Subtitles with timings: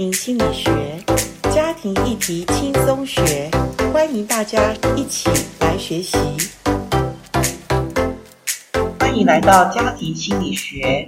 [0.00, 0.72] 心理学，
[1.54, 3.50] 家庭议题轻松学，
[3.92, 5.28] 欢迎大家一起
[5.60, 6.16] 来学习。
[8.98, 11.06] 欢迎来到家庭心理学。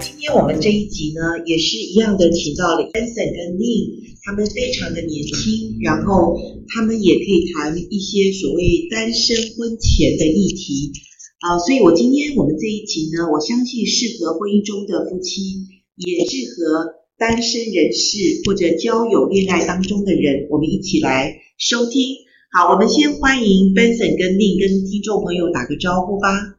[0.00, 6.40] 今天我们这一集呢，也是一样的，请到了 Benson 跟 Ning，他们非常的年轻，然后
[6.72, 10.92] 他们也可以谈一些所谓单身婚前的议题
[11.40, 16.89] 啊，所以我今天我们这一集呢，我相信适合婚姻中的夫妻，也适合。
[17.20, 18.16] 单身人士
[18.46, 22.16] 或者交友恋爱当中的人，我们一起来收听。
[22.50, 26.56] 好，我们先欢迎 Benson 跟 Ning 跟听众朋友打个招呼吧。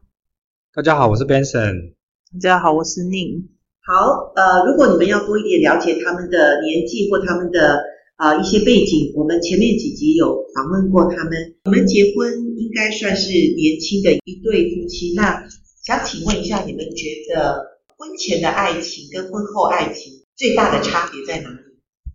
[0.76, 1.98] 大家好，我是 Benson。
[2.34, 3.50] 大家好，我是 Ning。
[3.82, 7.82] 好，呃，如果你们要多一点了解他们的年纪或他们的
[8.22, 11.56] 呃一些背景，我们前面几集有访问过他们。
[11.66, 12.30] 你们结婚
[12.62, 15.42] 应该算是年轻的一对夫妻，那
[15.84, 20.21] 想请问一下，你们觉得婚前的爱情跟婚后爱情？
[20.42, 21.58] 最大的差别在哪里？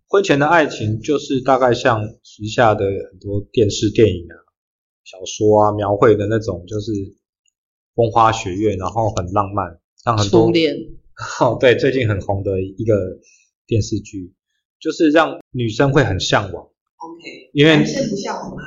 [0.09, 4.35] 婚前的爱情就是大概像时下的很多电视、电影啊、
[5.05, 6.91] 小说啊描绘的那种，就是
[7.95, 10.75] 风花雪月，然后很浪漫，让很多初恋。
[11.41, 12.95] 哦，对，最近很红的一个
[13.65, 14.35] 电视剧，
[14.81, 16.65] 就是让女生会很向往。
[16.65, 18.63] OK，因为男生不向往吗？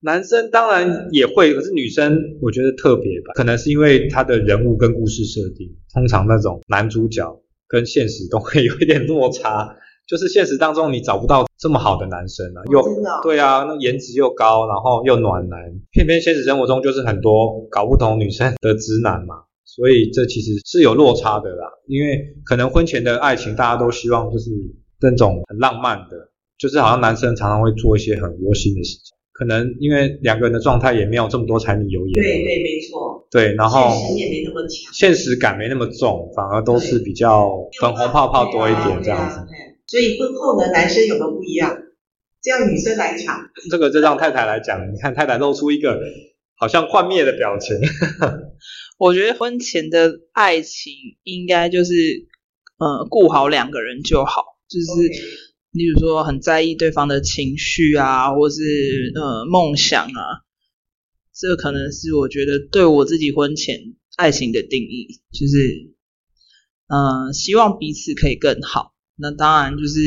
[0.00, 7.38] 男生当然也会，可是女生我觉得特别吧，可能是因为他的人物跟故事设定，通常那种男主角。
[7.68, 9.76] 跟现实都会 有一点落差，
[10.06, 12.84] 就是现实当中你找不到这么好的男生啊，又、哦、
[13.22, 15.58] 对啊，那颜值又高，然后又暖男，
[15.90, 21.66] 偏偏现实生活中就是很多搞不懂女生的直男嘛，所以这其实是有落差的啦。
[21.86, 24.50] 因为可能婚前的爱情大家都希望就是
[25.00, 29.13] 那种很浪漫的，就是好像男生常常会做一些很窝心的事情。
[29.34, 39.40] 可能因为两个人的状态也没有这么多柴米油盐，对对，没错，对，然后现实也没那么强，现实感没那么重，反而都是比较粉红泡泡多一点这样子。
[39.88, 41.76] 所以婚后呢，男生有没有不一样？
[42.40, 44.92] 这样女生来讲，这个就让太太来讲。
[44.92, 46.00] 你看太太露出一个
[46.56, 47.76] 好像幻灭的表情。
[48.98, 50.92] 我觉得婚前的爱情
[51.24, 51.92] 应该就是
[52.78, 54.86] 呃顾好两个人就好，就是。
[54.86, 55.53] Okay.
[55.74, 58.62] 例如说，很在意对方的情绪啊，或是
[59.16, 60.46] 呃梦想啊，
[61.34, 65.92] 这可能是我觉得对我自己婚前爱情的定义，就是
[66.86, 68.94] 呃希望彼此可以更好。
[69.16, 69.98] 那当然就是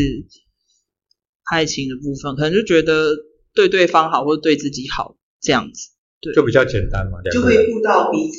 [1.52, 3.18] 爱情的部分，可能就觉得
[3.54, 5.90] 对对方好，或者对自己好这样子，
[6.22, 8.38] 对，就比较简单嘛，就会顾到彼此。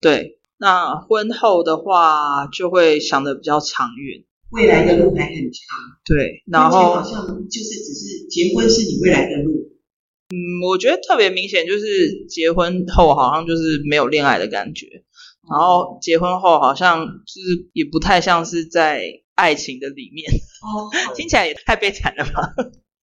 [0.00, 4.24] 对，那婚后的话就会想的比较长远。
[4.50, 9.52] 未来的路还很长，对，然后好像就是只是结婚是你未来的路。
[10.30, 10.36] 嗯，
[10.68, 14.86] 我觉得特别明显就是结婚后好像就是没有恋爱的感觉，
[15.48, 20.30] 然后结婚后好像就是也不太像是在爱情的里面。
[20.62, 22.54] 哦，听起来也太悲惨了吧？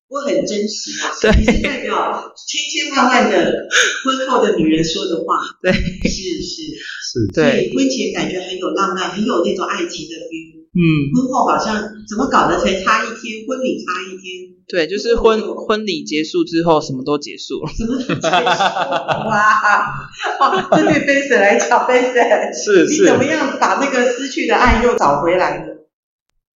[0.10, 3.68] 我很真实啊，对，是代表千千万万的
[4.06, 5.36] 婚后的女人说的话。
[5.62, 10.67] 对，是是是，对，婚前感觉很有浪漫，很有那种爱情的 feel。
[10.78, 11.74] 嗯，婚后好像
[12.08, 14.54] 怎么搞的才差一天，婚礼差一天。
[14.68, 17.72] 对，就是婚婚礼结束之后，什么都结束了。
[17.74, 18.30] 什么结束？
[18.30, 19.90] 哇！
[20.40, 25.74] 哇，这对 Benson 来讲，Benson 是是，你怎么样把那个失去的爱又找回来呢？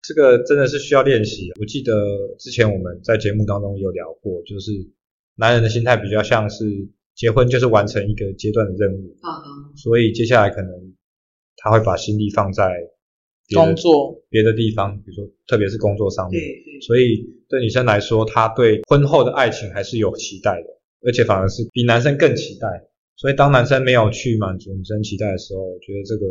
[0.03, 1.51] 这个真的是需要练习。
[1.59, 1.91] 我记得
[2.37, 4.71] 之前我们在节目当中有聊过，就是
[5.37, 6.65] 男人的心态比较像是
[7.15, 10.69] 结婚就是完成一个阶段的任务，嗯，所以接下来可能
[11.57, 12.69] 他会把心力放在。
[13.55, 20.67] 工作别的地方，比如说特别是工作上面，对对，所以对女生来说，她对婚后的爱情还是有期待的，
[21.05, 22.67] 而且反而是比男生更期待。
[23.17, 26.25] 所以当男生没有去满足女生期待的时候，我觉得这个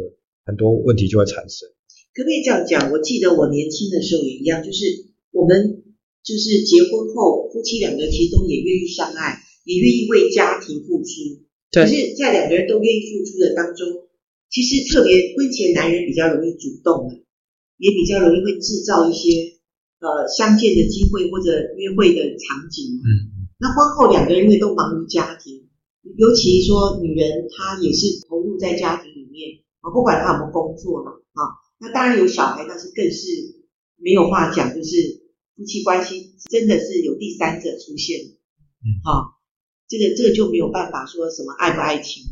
[0.45, 1.69] 很多问题就会产生。
[2.13, 2.91] 可不可以这样讲？
[2.91, 5.85] 我记得我年轻的时候也一样，就是我们
[6.25, 11.47] 就是结婚后夫妻两个其实都也愿意相爱，也愿意为家庭付出。
[11.71, 11.85] 对。
[11.85, 14.10] 可是，在两个人都愿意付出的当中。
[14.51, 17.23] 其实特别婚前男人比较容易主动的，
[17.79, 19.63] 也比较容易会制造一些
[20.03, 22.99] 呃相见的机会或者约会的场景。
[22.99, 25.71] 嗯，那婚后两个人因为都忙于家庭，
[26.17, 31.41] 尤其说女人她也是投入在家庭里面啊，不管她有没有工作嘛啊，
[31.79, 33.29] 那当然有小孩，但是更是
[34.03, 35.23] 没有话讲，就是
[35.55, 38.19] 夫妻关系真的是有第三者出现。
[38.83, 39.39] 嗯，好，
[39.87, 42.25] 这个这个就没有办法说什么爱不爱情，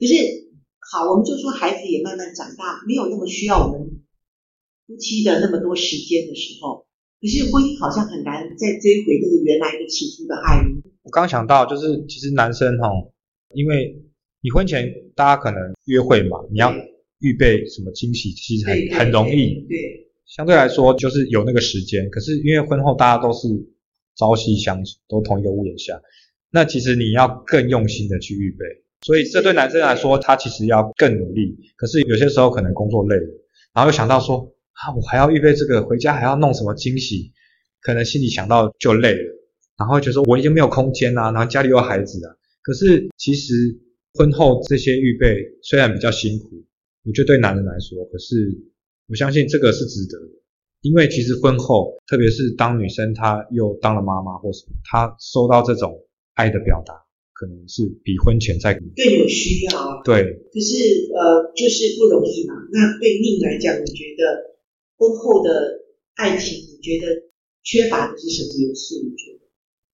[0.00, 0.45] 可是。
[0.92, 4.04] 好，我们就说孩子也慢慢长大，没有那么需要我们
[4.86, 6.86] 夫妻的那么多时间的时候，
[7.20, 10.62] 可是婚姻好像很难再追回那个原来的起初的爱。
[11.02, 12.88] 我刚想到，就是其实男生哈，
[13.54, 14.00] 因为
[14.40, 16.72] 你婚前大家可能约会嘛，你要
[17.18, 19.66] 预备什么惊喜，其实很很容易。
[19.68, 20.06] 对。
[20.24, 22.10] 相对来说就是有那个时间。
[22.10, 23.48] 可是因为婚后大家都是
[24.16, 26.00] 朝夕相处，都同一个屋檐下，
[26.50, 28.85] 那其实你要更用心的去预备。
[29.06, 31.56] 所以这对男生来说，他其实要更努力。
[31.76, 33.28] 可是有些时候可能工作累了，
[33.72, 37.30] 然后又想到说啊，我还要预备这个，回家还要弄什么惊喜，
[37.80, 39.32] 可能心里想到就累了，
[39.78, 42.34] 然后就说我已经没有空间啊，然后家里有孩子啊。
[42.62, 43.54] 可是其实
[44.14, 46.64] 婚后这些预备虽然比较辛苦，
[47.04, 48.34] 我觉得对男人来说，可是
[49.08, 50.32] 我相信这个是值得的，
[50.80, 55.96] 因为其实婚后，特别是当女生她又当了妈妈或什么，她收到这种
[56.34, 57.05] 爱的表达。
[57.38, 60.00] 可能是比婚前再更有需要啊。
[60.02, 60.24] 对。
[60.24, 60.72] 可是
[61.12, 62.54] 呃，就是不容易嘛。
[62.72, 64.56] 那对命来讲，你觉得
[64.96, 65.84] 婚后的
[66.14, 67.28] 爱情，你觉得
[67.62, 69.04] 缺乏的是什么元素？
[69.04, 69.40] 你觉得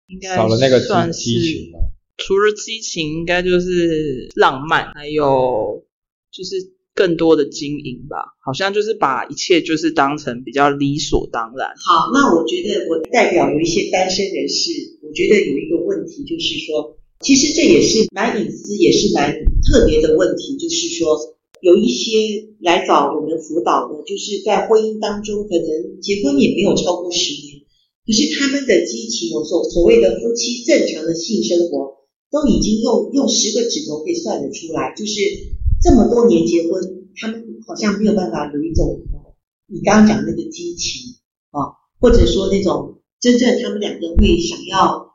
[0.07, 0.79] 应该少了那个
[1.11, 1.73] 激情。
[2.17, 5.85] 除了激情，应该就是浪漫，还有
[6.31, 6.55] 就是
[6.95, 8.39] 更多的经营吧。
[8.47, 11.71] 好像就是把一切就是当成比较理所当然。
[11.75, 14.71] 好，那我觉得我代表有一些单身人士，
[15.03, 16.99] 我觉得有一个问题就是说。
[17.23, 19.33] 其实这也是蛮隐私，也是蛮
[19.63, 21.17] 特别的问题，就是说
[21.61, 27.63] 有一些来找我们辅导的，就是在婚姻当中可能结婚也没有超过十年，
[28.05, 31.95] 可是他们的激情，我所所谓的夫妻正常的性生活，
[32.33, 35.21] 都已经用用十个指头可以算得出来，就是
[35.81, 39.01] 这么多年结婚，他们好像没有办法有一种
[39.69, 41.23] 你刚刚讲那个激情
[41.53, 45.12] 啊，或者说那种真正他们两个会想要。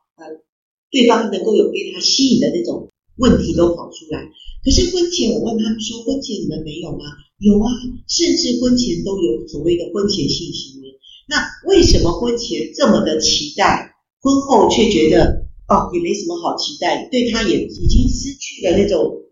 [0.90, 4.24] 对方能够有被他吸引的那种问题都跑出来，
[4.64, 7.06] 可是婚前我问他们说，婚前你们没有吗？
[7.40, 7.68] 有啊，
[8.08, 10.98] 甚至婚前都有所谓的婚前性行为。
[11.28, 19.24] 那为什么婚前这么的期待，婚后却觉得哦也没什么好期待，对他也已经失去了那种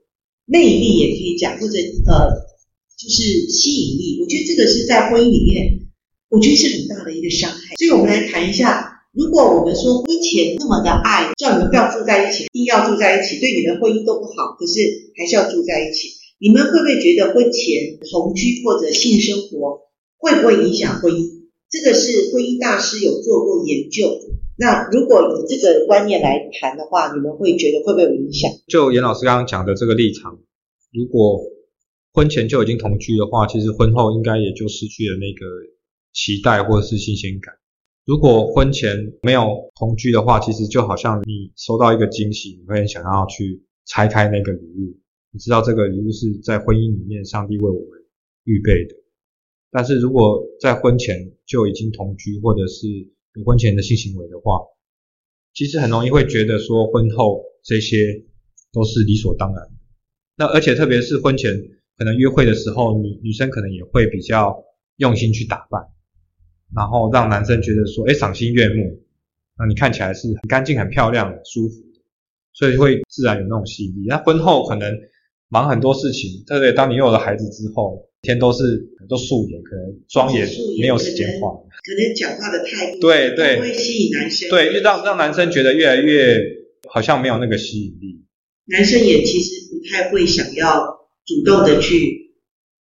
[0.45, 1.77] 魅力，也可以讲，或者
[2.07, 2.29] 呃
[2.97, 4.19] 就是吸引力。
[4.21, 5.87] 我觉得这个是在婚姻里面，
[6.29, 7.75] 我觉得是很大的一个伤害。
[7.77, 8.94] 所以我们来谈一下。
[9.15, 14.75] 如果我们说婚前那么的爱，叫你们不要住在一起，一定要住在一起，对你们婚姻都不好，可是
[15.15, 21.47] 还是要住在一起，你们会不会觉得婚前同居或者性生活会不会影响婚姻？
[21.71, 24.19] 这个是婚姻大师有做过研究。
[24.57, 28.51] 那如果以这个观念来谈的话，你们会觉得会不会有影响？
[28.67, 30.39] 就严老师刚刚讲的这个立场，
[30.91, 31.39] 如果
[32.11, 35.45] 婚前就已经同居的话，其实婚后应该也就失去了那个
[36.13, 37.55] 期待或者是新鲜感。
[38.05, 44.99] 如果婚前没有同居的话，其实就好像你收到一个惊喜，你会很想要去拆开那个礼物。
[45.31, 47.89] 你知道这个礼物是在婚姻里面上帝为我们
[48.43, 48.95] 预备的。
[49.71, 52.87] 但是如果在婚前就已经同居，或者是
[53.33, 54.61] 有婚前的性行为的话，
[55.55, 58.23] 其实很容易会觉得说婚后这些
[58.71, 59.71] 都是理所当然的。
[60.37, 61.51] 那而且特别是婚前
[61.97, 64.63] 可能约会的时候，女女生可能也会比较
[64.97, 65.81] 用心去打扮。
[66.75, 68.99] 然后让男生觉得说，哎，赏心悦目，
[69.57, 72.01] 那你看起来是很干净、很漂亮、舒服的，
[72.53, 74.05] 所以会自然有那种吸引力。
[74.09, 74.93] 那婚后可能
[75.47, 80.45] 忙很多事情，特别当你有了孩子之后，天都是都素颜，可能妆也
[80.81, 86.37] 没有时间化，可能讲话的态度对对会吸引男生，对，就让让男生觉得越来越
[86.89, 88.25] 好像没有那个吸引力。
[88.65, 92.33] 男生也其实不太会想要主动的去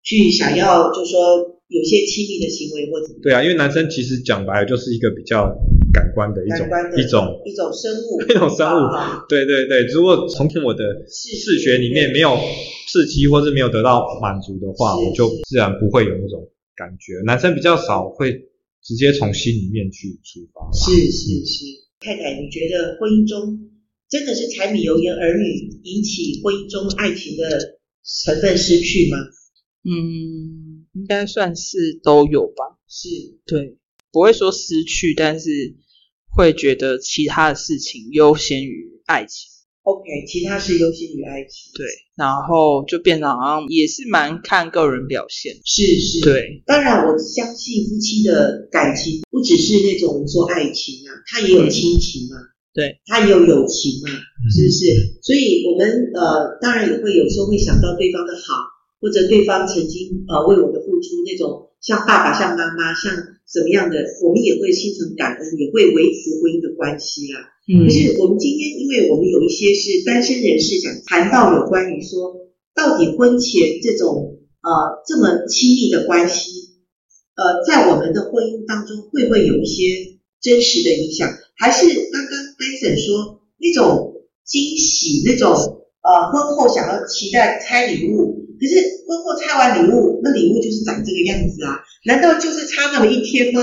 [0.01, 1.52] 去想要，就说。
[1.73, 5.49] 有些亲密的行为或者对啊，因为男生其实讲白了就是一个比较
[5.91, 9.83] 感官的一种的一种一种生物 一种生物，对对对。
[9.87, 12.37] 如果从我的视觉里面没有
[12.87, 17.21] 刺激或是没有得到满足的话，我就自然不会有那种感觉。
[17.25, 18.31] 男生比较少会
[18.83, 20.69] 直接从心里面去出发。
[20.77, 21.65] 是是是，
[21.99, 23.71] 太太，你觉得婚姻中
[24.09, 25.45] 真的是柴米油盐儿女
[25.81, 27.79] 引起婚姻中爱情的
[28.23, 29.17] 成分失去吗？
[29.89, 30.62] 嗯。
[30.93, 33.07] 应该算是都有吧，是
[33.45, 33.77] 对，
[34.11, 35.49] 不会说失去，但是
[36.29, 39.49] 会觉得其他的事情优先于爱情。
[39.83, 41.73] OK，其他是优先于爱情。
[41.75, 41.85] 对，
[42.15, 45.55] 然后就变得好像也是蛮看个人表现。
[45.65, 46.63] 是是，对。
[46.65, 52.37] 当然，我相信夫妻的感情不只是那种说爱情啊，他也有亲情嘛，
[52.73, 54.09] 对，他也有友情嘛，
[54.53, 55.19] 是不是？
[55.21, 58.72] 所以我们呃，当然也会有时候会想到对方的好。
[59.03, 63.11] 或者对方曾经呃为我的付出那种像爸爸像妈妈像
[63.43, 67.51] 什么样的，我们也会心存感恩，也会维持婚姻的关系啦。
[67.67, 67.83] 嗯。
[67.83, 76.79] 可是我们今天，因为我们有一些是单身人士，想谈到有关于说，到底婚前这种呃这么亲密的关系，
[77.35, 79.83] 呃，在我们的婚姻当中会不会有一些
[80.41, 81.29] 真实的影响？
[81.59, 85.51] 还是刚刚 Benson 说那种惊喜，那种
[86.01, 88.42] 呃婚后想要期待拆礼物？
[88.59, 91.79] 可是婚后拆完礼物，那礼物就是长这个样子啊？
[92.05, 93.61] 难道就是差那么一天吗？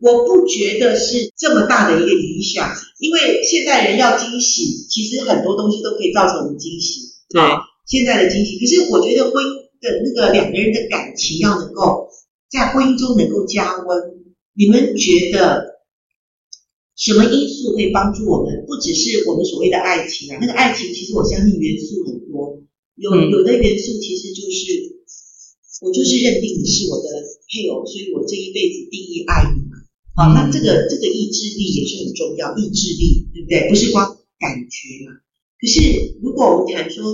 [0.00, 7.00] 我不觉得是这么大的一个影响，因为现代人要惊喜，其实很多东西都可以造成我们惊喜。
[7.28, 7.42] 对，
[7.86, 9.42] 现在的惊喜，可是我觉得婚
[9.80, 12.08] 的那个两个人的感情要能够
[12.50, 13.98] 在婚姻中能够加温，
[14.54, 15.78] 你们觉得？
[16.98, 18.64] 什么因素会帮助我们？
[18.66, 22.58] 不只是我们所谓的爱情啊，那个爱情其实我相信元素很多，
[22.98, 24.98] 有有的元素其实就是
[25.82, 27.08] 我就是认定你是我的
[27.46, 29.78] 配偶，所以我这一辈子定义爱你嘛。
[30.14, 33.68] 好，那这个这个意志力也是很重要，意志力对不对？
[33.70, 35.14] 不是光感觉嘛。
[35.60, 37.04] 可是如果我们谈说，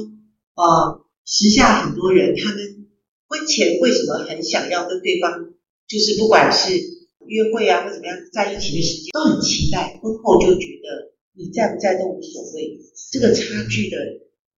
[0.56, 2.88] 呃，时下很多人他们
[3.28, 5.52] 婚前为什么很想要跟对方，
[5.86, 6.94] 就是不管是。
[7.26, 12.78] 约会啊，或怎么样，在一起的时间都很期待，婚后就觉得你在不在都无所谓。
[13.10, 13.96] 这个差距的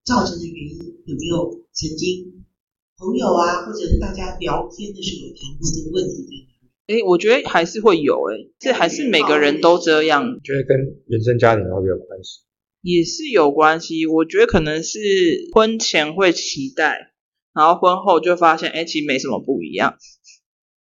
[0.07, 2.47] 造成的原因有没有曾经
[2.97, 6.47] 朋友啊，或者是大家聊天的时候谈过这个问题在哪
[6.97, 7.03] 里？
[7.03, 10.41] 诶，我觉得还是会有诶，这还是每个人都这样。
[10.45, 10.77] 觉得跟
[11.09, 12.43] 原生家庭会不会有关系？
[12.83, 14.07] 也是有关系。
[14.07, 15.01] 我觉得可能是
[15.53, 17.13] 婚前会期待，
[17.53, 19.99] 然后婚后就发现，哎，其实没什么不一样。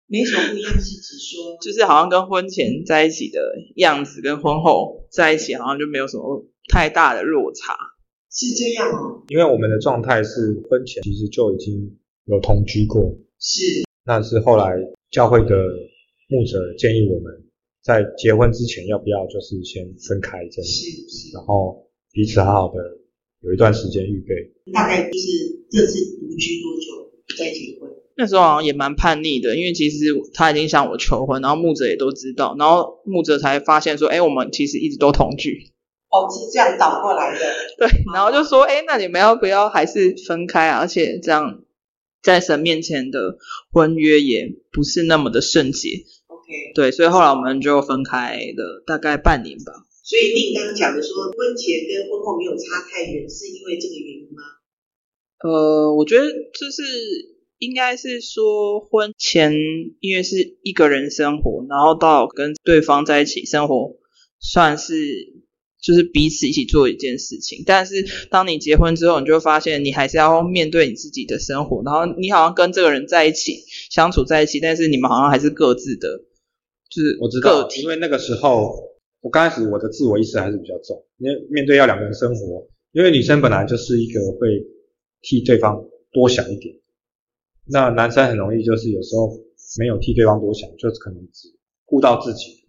[0.07, 7.77] 没什么不一样，是指说，就是好像跟婚前在一起的样子，跟婚后在一起好像就没有什么太大的落差，
[8.35, 9.23] 是这样哦。
[9.29, 14.75] 因为我们的状态是婚前其实就已经有同居过，是，那是后来
[15.11, 15.57] 教会的
[16.29, 17.33] 牧者建议我们
[17.83, 22.81] 在结婚之前要不要就是先分开这样，是是，然后彼此好好的
[23.43, 24.35] 有一段时间预备。
[24.73, 27.91] 大概就是这次独居多久再结婚？
[28.17, 29.99] 那时候好像也蛮叛逆的，因为其实
[30.33, 35.73] 他已经向我求婚，然后牧者也都知道，然后牧者才发现说，哎，我们其实一直都同居。
[36.15, 37.41] 哦，是这样倒过来的。
[37.77, 40.79] 对，然后就说，哎，那你们要不要还是分开啊？
[40.79, 41.65] 而且这样
[42.23, 43.39] 在神面前的
[43.73, 45.89] 婚约也不是那么的圣洁。
[46.29, 46.73] OK。
[46.75, 49.73] 对，所以后来我们就分开了大概半年吧。
[50.05, 54.43] 所以你刚刚讲的说婚前跟婚后没有差太远，是因为这个原因吗？
[55.43, 57.35] 呃，我觉得就是。
[57.59, 59.55] 应该是说婚前，
[60.01, 63.97] 因为是一个人生活，然后到跟对方在一起生活，
[64.39, 64.93] 算是
[65.85, 67.63] 就是彼此一起做一件事情。
[67.67, 76.23] 但是当你结婚之后，你就会发现你还是要面对你自己的生活，然后你好像跟这个人在一起相处在一起，但是你们好像还是各自的，
[76.89, 78.75] 就是我知道，因为那个时候
[79.21, 84.49] 我刚开始我的自我意识还是比较重，因为面对要两个人生活，因为女生本来就是一个会
[85.21, 86.75] 替对方多想一点。
[87.67, 89.31] 那男生很容易就是有时候
[89.79, 91.49] 没有替对方多想，就是可能只
[91.85, 92.64] 顾到自己。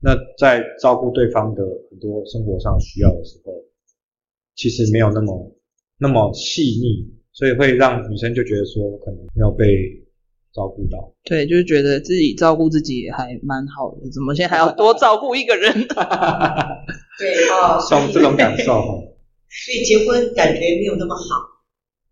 [0.00, 3.52] 那在照顾对方的很多生活上需要的时候，
[4.54, 5.56] 其实没有那么
[5.98, 9.66] 那么细腻，所以会让女生就觉得说可能没有被
[10.52, 11.12] 照顾到。
[11.24, 15.72] 对，就是觉得自己照顾自己还蛮好的，怎么现在还要多照顾一个人？
[17.18, 18.94] 对哦，像这种感受哈。
[19.50, 21.24] 所以结婚感觉没有那么好。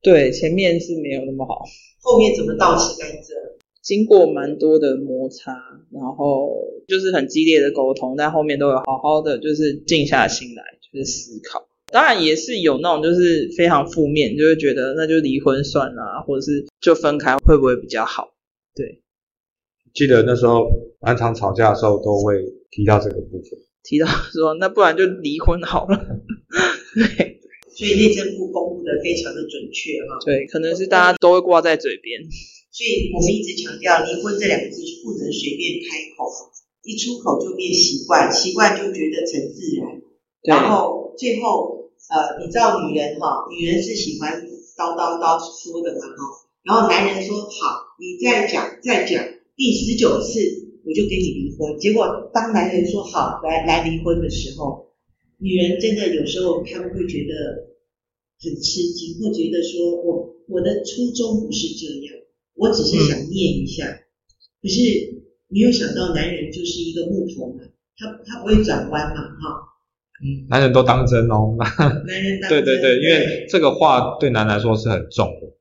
[0.03, 1.63] 对，前面是没有那么好。
[2.01, 3.56] 后面怎么倒吃甘蔗？
[3.87, 5.53] 经过蛮多的摩擦，
[5.93, 11.69] 然后就是很激烈的沟通，但后面都有好好的，就是静下心来，就是思考。
[11.93, 18.35] 当然也是有那种就是非常负面，就会觉得那就离婚算了，或者是就分开会不会比较好？
[18.75, 19.03] 对，
[19.95, 20.67] 记得那时候
[21.01, 25.97] 蛮常吵架的时候都会提到这个部分，提到说那不然就离婚好了。
[27.17, 27.37] 对。
[27.77, 32.23] 所以内政部公布的非常的准确哈，对，可能是大家都会挂在嘴边。
[32.77, 36.29] 所以我们一直强调，离婚这两个字是不能随便开口，
[36.85, 40.03] 一出口就变习惯，习惯就觉得成自然，
[40.45, 44.45] 然后最后呃，你知道女人哈，女人是喜欢
[44.77, 46.21] 叨叨叨说的嘛哈，
[46.69, 49.25] 然后男人说好，你再讲再讲
[49.57, 50.37] 第十九次
[50.85, 54.85] 我就跟你离婚，结果当男人说好来来离婚的时候。
[55.39, 57.69] 女人真的有时候她们会觉得
[58.41, 62.16] 很吃惊，会觉得说我我的初衷不是这样，
[62.57, 63.99] 我只是想念一下，嗯、
[64.63, 64.81] 可是
[65.49, 67.63] 没有想到男人就是一个木头嘛，
[67.97, 69.77] 他他不会转弯嘛，哈。
[70.25, 71.55] 嗯，男人都当真哦。
[72.09, 72.65] 男人当真。
[72.65, 75.53] 对对对，因为这个话对男人来说是很重的。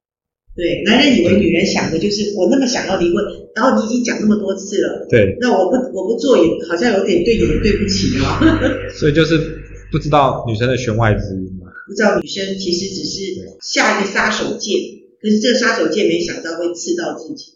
[0.56, 3.24] 对，男人以为女人想的就是我那么想要离婚，
[3.56, 8.40] 然后你已经讲那么多次了，对，那我不我不做也好像有点对你们对不起哦。
[8.98, 9.62] 所以就是。
[9.92, 11.72] 不知道女生的弦外之音嘛？
[11.88, 13.20] 不知道女生其实只是
[13.62, 17.54] 下一个杀手锏，可是这个杀手锏没想到会刺到自己。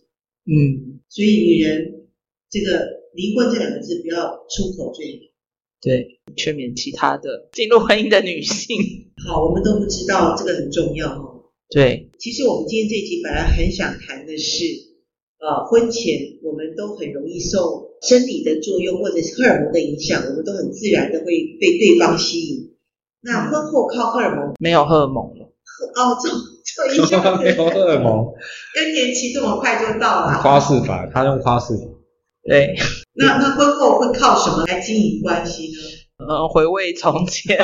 [0.50, 2.08] 嗯，所以女人
[2.50, 5.20] 这个离婚这两个字不要出口最好。
[5.80, 8.76] 对，劝勉其他的进入婚姻的女性。
[9.24, 11.54] 好，我们都不知道这个很重要哦。
[11.70, 14.66] 对，其实我们今天这一集本来很想谈的是，
[15.38, 22.74] 呃，婚前我们都很容易受生理的作用或者是荷尔蒙的影响，我们都很自然的会被对方吸引。
[23.22, 24.56] 那婚后靠荷尔蒙？
[24.60, 25.38] 没有荷尔蒙
[25.94, 26.04] 了。
[26.04, 26.30] 哦，这
[26.88, 28.26] 这一下没有荷尔蒙，
[28.76, 30.40] 更年期这么快就到了。
[30.42, 31.84] 夸饰法，他用夸饰法。
[32.48, 32.76] 对。
[33.16, 36.26] 那那婚后会靠什么来经营关系呢？
[36.26, 37.58] 呃，回味从前，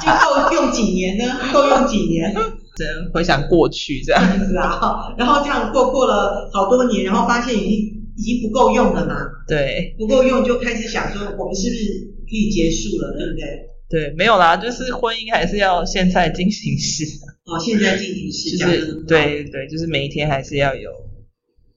[0.00, 1.24] 就够用几年呢？
[1.52, 2.32] 够用几年？
[2.76, 5.14] 只能回想过去这样子啊。
[5.18, 7.68] 然后这样过过了好多年，然后发现已经
[8.16, 9.14] 已经不够用了嘛？
[9.48, 11.84] 对，不够用就开始想说，我们是不是
[12.28, 13.44] 可以结束了，对不对？
[13.88, 17.04] 对，没有啦，就是婚姻还是要现在进行式。
[17.44, 20.90] 哦，现在进行式，就是对对，就是每一天还是要有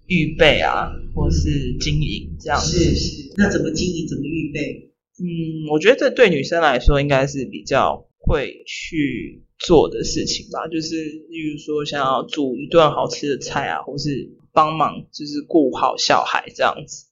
[0.08, 2.77] 预备啊，或是经营这样子。
[2.77, 4.06] 是是，那怎么经营？
[4.10, 4.91] 怎么预备？
[5.20, 10.96] 嗯，我觉得这对女生来说应该是比较会去做的事情吧，就是
[11.30, 17.06] 例如说想要煮一顿好吃的菜啊，或是帮忙就是顾好小孩这样子。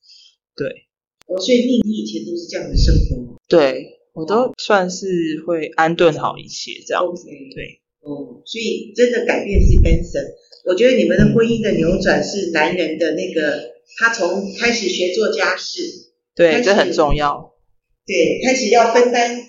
[0.57, 0.67] 对，
[1.27, 3.37] 哦，所以你你以前都是这样的生活？
[3.47, 3.98] 对。
[4.13, 5.07] 我都算是
[5.45, 7.53] 会安顿好一些这样子，okay.
[7.53, 10.25] 对，哦，所以真的改变是 Benson。
[10.65, 15.81] 我觉得你们的婚姻的扭转是男人的那个，他从开始学做家事，
[16.35, 17.53] 对，这很重要。
[18.05, 19.39] 对，开始要分担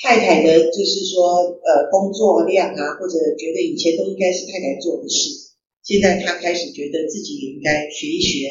[0.00, 8.48] 太太的，就是说呃工作量啊，或者觉得以前都应该是太太做的事，现在他开始觉得自己也应该学一学，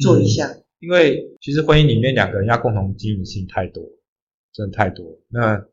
[0.00, 0.46] 做一下。
[0.48, 3.82] 嗯，因为其实婚姻里面两个人要共同经营的事情太多。
[4.52, 5.18] 真的太多。
[5.28, 5.64] 那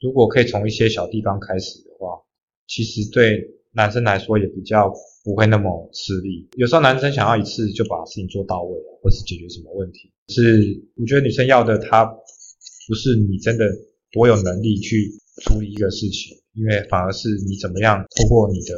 [0.00, 2.22] 如果可以从一些小地方开始的话，
[2.66, 4.92] 其实对男生来说也比较
[5.24, 6.48] 不会那么吃力。
[6.56, 13.64] 有时候男生想要一次就把事情做到位，或是解决什么问题，是我觉得女生要的，她不是你真的
[14.12, 15.10] 多有能力去
[15.42, 18.74] 处理一个事情，因为反而是你怎么样透过你的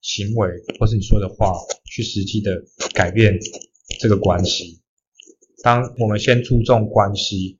[0.00, 0.48] 行为
[0.80, 1.52] 或是你说的话，
[1.84, 3.38] 去实际的改变
[4.00, 4.80] 这个关系。
[5.62, 7.58] 当我们先注重关系。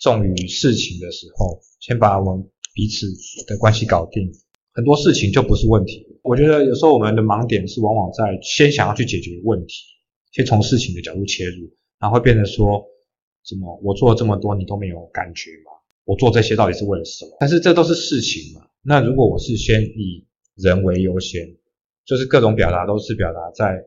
[0.00, 3.06] 重于事情的时候，先把我们彼此
[3.46, 4.32] 的关系搞定，
[4.72, 6.18] 很多事情就不是问题。
[6.22, 9.74] 我觉得有时候我们的盲点是往往在先想要去解决问题，
[10.32, 12.82] 先从事情的角度切入，然后会变成说，
[13.46, 15.72] 怎么我做了这么多你都没有感觉吗？
[16.04, 17.36] 我做这些到底是为了什么？
[17.38, 18.66] 但是这都是事情嘛。
[18.82, 21.56] 那如果我是先以人为优先，
[22.06, 23.84] 就是各种表达都是表达在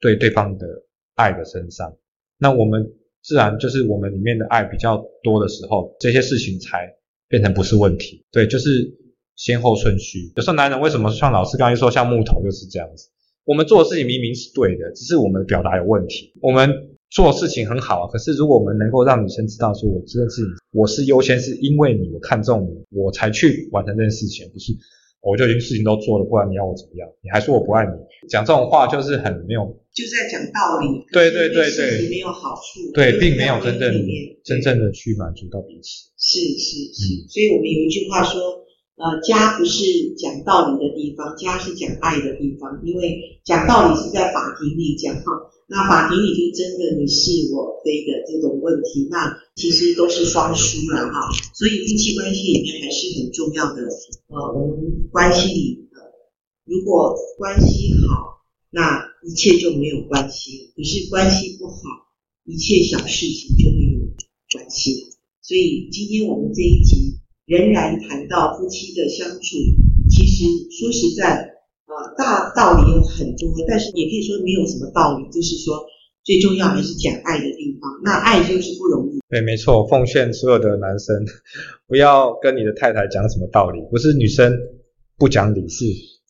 [0.00, 0.66] 对对方的
[1.14, 1.96] 爱的身上，
[2.38, 2.94] 那我们。
[3.22, 6.94] 自然就是我们里面的爱比较多的时候，这些事情才
[7.28, 8.24] 变成不是问题。
[8.32, 8.92] 对，就是
[9.36, 10.32] 先后顺序。
[10.36, 13.08] 有时候男人为什么像老师刚才说像木头就是这样子？
[13.44, 16.32] 我们做的事情明明是对的，只是我们的表达有问题。
[16.40, 24.72] 我们做事情很好啊，可是如果我们能够让女生知道说，我这件事情我是优先，是因为你，我看中你，我才去完成这件事情，不是。
[25.22, 27.08] 我就已经事情都做了，不然你要我怎么样？
[27.22, 27.92] 你还说我不爱你？
[28.28, 29.62] 讲这种话就是很没有，
[29.94, 30.86] 就是在讲道理。
[31.12, 32.92] 对对对对，没有好处。
[32.92, 33.94] 对，并没有真正
[34.44, 36.10] 真正的去满足到彼此。
[36.18, 38.61] 是是是，所以我们有一句话说，
[38.96, 42.80] 呃，家不是讲道理的地方，家是讲爱的地方。
[42.84, 45.24] 因为讲道理是在法庭里讲哈。
[45.66, 51.32] 那法庭里就真的你是我非的这种问题，那其实都是双输了哈。
[51.54, 53.82] 所以夫妻关系里面还是很重要的。
[54.28, 56.00] 呃，我们关系里，呃，
[56.66, 61.80] 如果关系好，那一切就没有关系；可是关系不好，
[62.44, 63.98] 一切小事情就会有
[64.52, 65.08] 关系。
[65.40, 67.01] 所以今天我们这一集
[67.46, 69.56] 仍然谈到夫妻的相处，
[70.10, 71.50] 其实说实在。
[71.92, 75.84] 呃，大道理有很多，但是也可以说没有什么道理，就是说
[76.24, 78.00] 最重要还是讲爱的地方。
[78.02, 79.20] 那爱就是不容易。
[79.28, 81.14] 对，没错，奉劝所有的男生，
[81.86, 84.56] 不要跟你的太太讲什么道理，不是女生
[85.18, 85.84] 不讲理，是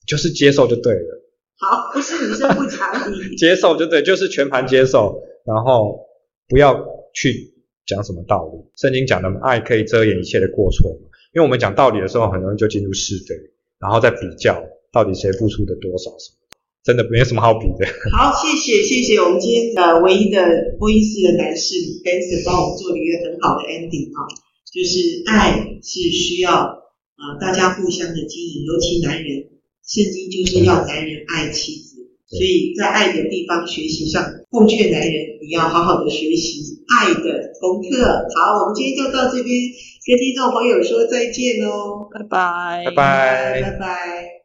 [0.04, 1.22] 就是接受就对了。
[1.58, 5.96] 好，不是女生不讲理， 接受就对，就是全盘接受，然后
[6.48, 6.74] 不要
[7.14, 7.51] 去
[7.86, 8.70] 讲什么道理。
[8.76, 10.90] 圣经讲的爱可以遮掩一切的过错，
[11.34, 13.34] 因为我们讲道理的时候，很容易就进入是非，
[13.78, 14.62] 然后再比较。
[14.92, 16.52] 到底谁付出的多少什么？
[16.84, 17.88] 真的没有什么好比的。
[18.12, 21.72] 好，谢谢谢谢我们今天的唯一的播音室的男士
[22.04, 24.28] Benson 帮我们做了一个很好的 ending 啊，
[24.68, 29.48] 就是爱是需要啊、大家互相的经营，尤其男人，
[29.80, 31.91] 圣经就是要男人爱妻子，
[32.32, 38.02] 所以在爱的地方学习上，奉劝男人你要好好的学习爱的功课。
[38.34, 39.46] 好，我们今天就到这边
[40.06, 44.41] 跟听众朋友说再见喽，拜拜，拜拜，拜拜。